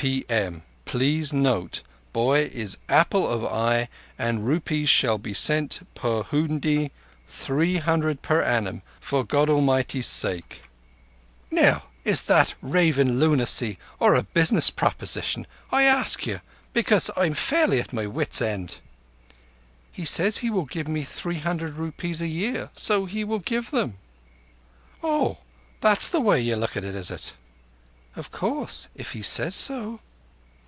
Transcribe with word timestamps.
P. 0.00 0.24
M.—Please 0.28 1.32
note 1.32 1.82
boy 2.12 2.48
is 2.54 2.78
apple 2.88 3.26
of 3.26 3.44
eye, 3.44 3.88
and 4.16 4.46
rupees 4.46 4.88
shall 4.88 5.18
be 5.18 5.34
sent 5.34 5.80
per 5.96 6.22
hoondi 6.22 6.92
three 7.26 7.78
hundred 7.78 8.22
per 8.22 8.40
annum. 8.40 8.82
For 9.00 9.24
God 9.24 9.48
Almighty's 9.50 10.06
sake._' 10.06 10.58
Now, 11.50 11.86
is 12.04 12.22
that 12.22 12.54
ravin' 12.62 13.18
lunacy 13.18 13.76
or 13.98 14.14
a 14.14 14.22
business 14.22 14.70
proposition? 14.70 15.48
I 15.72 15.82
ask 15.82 16.26
you, 16.28 16.42
because 16.72 17.10
I'm 17.16 17.34
fairly 17.34 17.80
at 17.80 17.92
my 17.92 18.06
wits' 18.06 18.40
end." 18.40 18.78
"He 19.90 20.04
says 20.04 20.38
he 20.38 20.48
will 20.48 20.66
give 20.66 20.86
me 20.86 21.02
three 21.02 21.40
hundred 21.40 21.74
rupees 21.74 22.20
a 22.20 22.28
year? 22.28 22.70
So 22.72 23.06
he 23.06 23.24
will 23.24 23.40
give 23.40 23.72
me 23.72 23.80
them." 23.80 23.98
"Oh, 25.02 25.38
that's 25.80 26.08
the 26.08 26.20
way 26.20 26.40
you 26.40 26.54
look 26.54 26.76
at 26.76 26.84
it, 26.84 26.94
is 26.94 27.10
it?" 27.10 27.34
"Of 28.16 28.32
course. 28.32 28.88
If 28.96 29.12
he 29.12 29.22
says 29.22 29.54
so!" 29.54 30.00